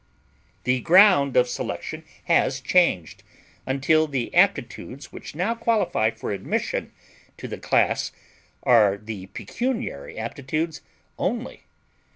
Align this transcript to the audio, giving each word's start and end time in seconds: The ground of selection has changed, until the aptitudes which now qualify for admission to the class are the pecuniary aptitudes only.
The 0.63 0.79
ground 0.79 1.37
of 1.37 1.47
selection 1.47 2.03
has 2.23 2.59
changed, 2.59 3.21
until 3.67 4.07
the 4.07 4.33
aptitudes 4.33 5.11
which 5.11 5.35
now 5.35 5.53
qualify 5.53 6.09
for 6.09 6.31
admission 6.31 6.91
to 7.37 7.47
the 7.47 7.59
class 7.59 8.11
are 8.63 8.97
the 8.97 9.27
pecuniary 9.27 10.17
aptitudes 10.17 10.81
only. 11.19 11.65